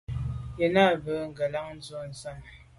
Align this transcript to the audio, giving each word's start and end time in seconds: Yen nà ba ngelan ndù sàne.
Yen 0.59 0.71
nà 0.75 0.83
ba 1.03 1.15
ngelan 1.29 1.67
ndù 1.77 1.99
sàne. 2.21 2.49